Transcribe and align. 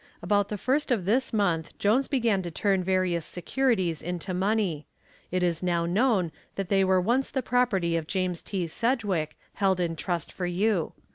About 0.23 0.49
the 0.49 0.57
first 0.57 0.89
of 0.89 1.05
this 1.05 1.31
month 1.31 1.77
Jones 1.77 2.07
began 2.07 2.41
to 2.41 2.49
turn 2.49 2.83
various 2.83 3.23
securities 3.23 4.01
into 4.01 4.33
money. 4.33 4.87
It 5.29 5.43
is 5.43 5.61
now 5.61 5.85
known 5.85 6.31
that 6.55 6.69
they 6.69 6.83
were 6.83 6.99
once 6.99 7.29
the 7.29 7.43
property 7.43 7.95
of 7.95 8.07
James 8.07 8.41
T. 8.41 8.65
Sedgwick, 8.65 9.37
held 9.53 9.79
in 9.79 9.95
trust 9.95 10.31
for 10.31 10.47
you. 10.47 10.93